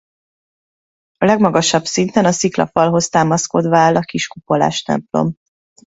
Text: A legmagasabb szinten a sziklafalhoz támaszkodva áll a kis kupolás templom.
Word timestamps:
A 1.17 1.25
legmagasabb 1.25 1.85
szinten 1.85 2.25
a 2.25 2.31
sziklafalhoz 2.31 3.09
támaszkodva 3.09 3.77
áll 3.77 3.95
a 3.95 4.01
kis 4.01 4.27
kupolás 4.27 4.81
templom. 4.83 5.33